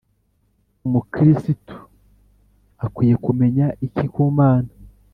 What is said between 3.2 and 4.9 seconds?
kumenya iki kumana